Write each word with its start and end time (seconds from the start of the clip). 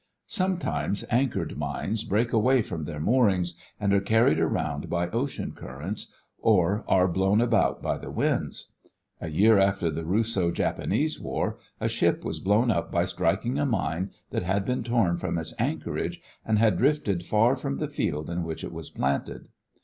Sometimes 0.25 1.05
anchored 1.11 1.55
mines 1.59 2.03
break 2.03 2.33
away 2.33 2.63
from 2.63 2.85
their 2.85 2.99
moorings 2.99 3.55
and 3.79 3.93
are 3.93 4.01
carried 4.01 4.39
around 4.39 4.89
by 4.89 5.09
ocean 5.09 5.51
currents 5.51 6.11
or 6.39 6.83
are 6.87 7.07
blown 7.07 7.39
about 7.39 7.83
by 7.83 7.99
the 7.99 8.09
winds. 8.09 8.71
A 9.21 9.29
year 9.29 9.59
after 9.59 9.91
the 9.91 10.03
Russo 10.03 10.49
Japanese 10.49 11.19
War 11.19 11.59
a 11.79 11.87
ship 11.87 12.23
was 12.25 12.39
blown 12.39 12.71
up 12.71 12.91
by 12.91 13.05
striking 13.05 13.59
a 13.59 13.65
mine 13.67 14.09
that 14.31 14.41
had 14.41 14.65
been 14.65 14.83
torn 14.83 15.19
from 15.19 15.37
its 15.37 15.53
anchorage 15.59 16.19
and 16.43 16.57
had 16.57 16.79
drifted 16.79 17.23
far 17.23 17.55
from 17.55 17.77
the 17.77 17.87
field 17.87 18.27
in 18.27 18.41
which 18.41 18.63
it 18.63 18.71
was 18.73 18.89
planted. 18.89 19.49